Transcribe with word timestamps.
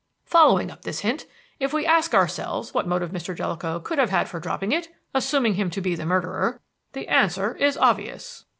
"Following 0.25 0.71
up 0.71 0.81
this 0.81 1.01
hint, 1.01 1.27
if 1.59 1.73
we 1.73 1.85
ask 1.85 2.15
ourselves 2.15 2.73
what 2.73 2.87
motive 2.87 3.11
Mr. 3.11 3.35
Jellicoe 3.35 3.79
could 3.79 3.99
have 3.99 4.09
had 4.09 4.27
for 4.27 4.39
dropping 4.39 4.71
it 4.71 4.87
assuming 5.13 5.53
him 5.53 5.69
to 5.69 5.79
be 5.79 5.93
the 5.93 6.07
murderer 6.07 6.59
the 6.93 7.07
answer 7.07 7.55
is 7.57 7.77
obvious. 7.77 8.45